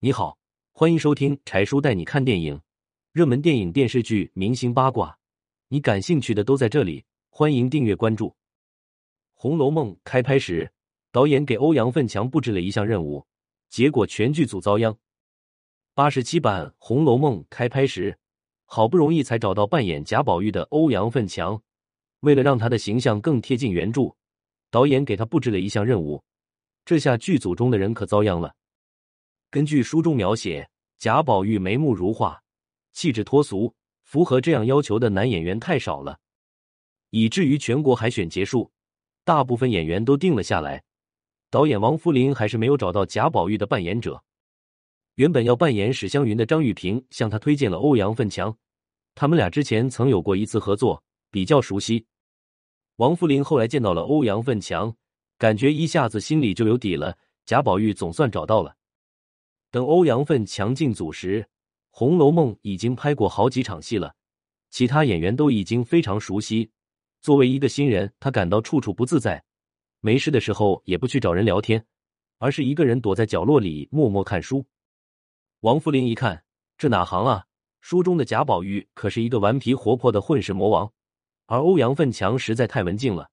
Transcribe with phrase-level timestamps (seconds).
[0.00, 0.38] 你好，
[0.70, 2.60] 欢迎收听柴叔带你看电影，
[3.10, 5.18] 热门电影、电视剧、明星八卦，
[5.66, 7.04] 你感兴趣的都在这里。
[7.30, 8.28] 欢迎订阅关注。
[9.34, 10.70] 《红楼梦》开拍时，
[11.10, 13.26] 导演给欧阳奋强布置了一项任务，
[13.68, 14.96] 结果全剧组遭殃。
[15.94, 18.16] 八十七版《红楼梦》开拍时，
[18.66, 21.60] 好不容易才找到扮演贾宝玉的欧阳奋强，
[22.20, 24.14] 为了让他的形象更贴近原著，
[24.70, 26.22] 导演给他布置了一项任务。
[26.84, 28.54] 这下剧组中的人可遭殃了。
[29.50, 30.68] 根据书中描写，
[30.98, 32.42] 贾宝玉眉目如画，
[32.92, 36.18] 气质脱俗，符合这样要求的男演员太少了，
[37.10, 38.70] 以至于全国海选结束，
[39.24, 40.82] 大部分演员都定了下来。
[41.50, 44.22] 导演王扶林还是没有找到贾宝玉的扮演者。
[45.14, 48.54] 原本要扮演史湘云的张玉萍向他推荐了欧阳奋强，
[49.14, 52.04] 他们俩之前曾有过一次合作，比较熟悉。
[52.96, 54.94] 王扶林后来见到了欧阳奋强。
[55.38, 58.76] 感觉一下子心里就有底了，贾宝玉总算找到了。
[59.70, 61.42] 等欧阳奋强进组时，
[61.90, 64.14] 《红楼梦》已经拍过好几场戏了，
[64.70, 66.70] 其他演员都已经非常熟悉。
[67.20, 69.44] 作为一个新人，他感到处处不自在。
[70.00, 71.84] 没事的时候也不去找人聊天，
[72.38, 74.64] 而是一个人躲在角落里默默看书。
[75.60, 76.44] 王扶林一看，
[76.78, 77.44] 这哪行啊？
[77.80, 80.92] 书中的贾宝玉可是一个顽皮活泼的混世魔王，
[81.46, 83.30] 而欧阳奋强实在太文静了。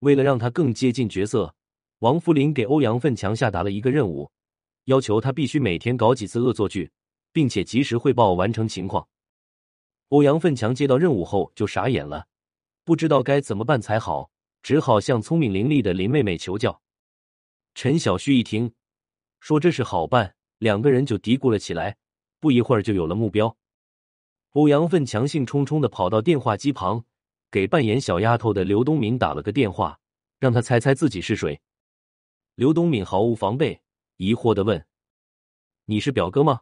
[0.00, 1.56] 为了让他更接近角色，
[1.98, 4.30] 王扶林给欧阳奋强下达了一个任务，
[4.84, 6.90] 要求他必须每天搞几次恶作剧，
[7.32, 9.06] 并且及时汇报完成情况。
[10.08, 12.26] 欧阳奋强接到任务后就傻眼了，
[12.84, 14.30] 不知道该怎么办才好，
[14.62, 16.82] 只好向聪明伶俐的林妹妹求教。
[17.74, 18.72] 陈小旭一听，
[19.40, 21.96] 说这事好办，两个人就嘀咕了起来，
[22.40, 23.56] 不一会儿就有了目标。
[24.50, 27.04] 欧阳奋强兴冲冲的跑到电话机旁。
[27.50, 30.00] 给扮演小丫头的刘东敏打了个电话，
[30.38, 31.60] 让他猜猜自己是谁。
[32.54, 33.78] 刘东敏毫无防备，
[34.22, 34.86] 疑惑的问
[35.86, 36.60] ：“你是表哥吗？”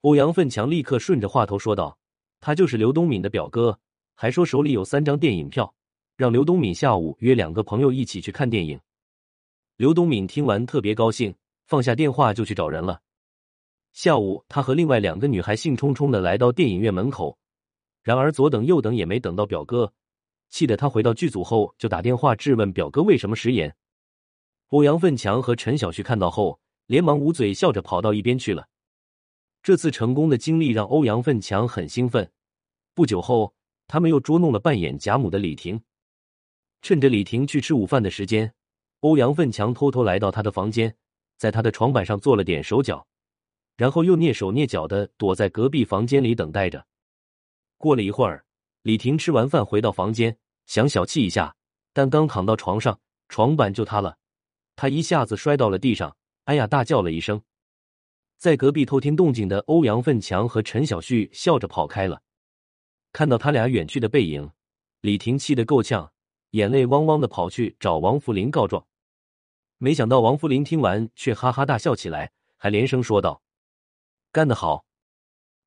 [0.00, 1.98] 欧阳奋强立刻顺着话头说道
[2.40, 3.78] ：“他就是刘东敏的表哥，
[4.14, 5.74] 还说手里有三张电影票，
[6.16, 8.80] 让刘东敏下午约两个朋友一起去看电影。”
[9.76, 11.34] 刘东敏听完特别高兴，
[11.66, 13.02] 放下电话就去找人了。
[13.92, 17.36] 下午，他和另外两个女孩兴冲冲的来到电影院门口。
[18.02, 19.92] 然而左等右等也没等到表哥，
[20.48, 23.76] 气得他回到剧组后就打电话质问表哥为什么食言。
[24.68, 28.68] 欧阳奋强和陈小旭看到后，连忙捂嘴笑着跑到一边去了。
[29.62, 32.30] 这次成功的经历让欧阳奋强很兴奋。
[32.94, 33.54] 不久后，
[33.86, 35.82] 他们又捉弄了扮演贾母的李婷。
[36.82, 38.52] 趁着李婷去吃午饭的时间，
[39.00, 40.94] 欧阳奋强偷偷来到她的房间，
[41.38, 43.06] 在她的床板上做了点手脚，
[43.76, 46.86] 然后又蹑手蹑脚的躲在隔壁房间里等待着。
[47.78, 48.44] 过了一会儿，
[48.82, 50.36] 李婷吃完饭回到房间，
[50.66, 51.56] 想小憩一下，
[51.94, 53.00] 但刚躺到床上，
[53.30, 54.18] 床板就塌了，
[54.76, 57.42] 她一下子摔到了地上，哎呀，大叫了一声。
[58.36, 62.22] 在隔壁偷听动静的欧阳奋强和陈小旭笑着跑开了。
[63.12, 64.50] 看到他俩远去的背影，
[65.00, 66.12] 李婷气得够呛，
[66.50, 68.86] 眼泪汪汪的跑去找王福林告状。
[69.78, 73.42] 没想到王福林听完却哈哈大笑起来，还连声说道
[74.30, 74.84] ：“干得好。”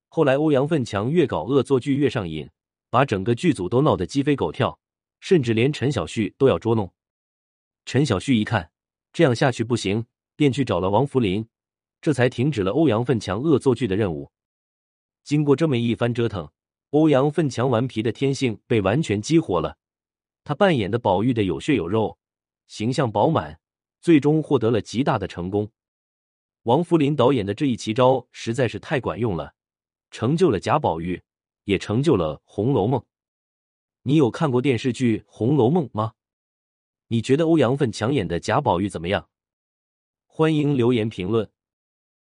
[0.09, 2.49] 后来，欧阳奋强越搞恶作剧越上瘾，
[2.89, 4.79] 把整个剧组都闹得鸡飞狗跳，
[5.19, 6.93] 甚至连陈小旭都要捉弄。
[7.85, 8.71] 陈小旭一看
[9.11, 10.05] 这样下去不行，
[10.37, 11.45] 便去找了王福林，
[11.99, 14.31] 这才停止了欧阳奋强恶作剧的任务。
[15.25, 16.49] 经过这么一番折腾，
[16.91, 19.77] 欧阳奋强顽皮的天性被完全激活了。
[20.45, 22.17] 他扮演的宝玉的有血有肉，
[22.67, 23.59] 形象饱满，
[23.99, 25.69] 最终获得了极大的成功。
[26.63, 29.55] 王福林导演的这一奇招实在是太管用了。
[30.11, 31.21] 成就了贾宝玉，
[31.65, 33.01] 也成就了《红楼梦》。
[34.03, 36.13] 你有看过电视剧《红楼梦》吗？
[37.07, 39.27] 你觉得欧阳奋强演的贾宝玉怎么样？
[40.37, 41.49] 欢迎留言评论。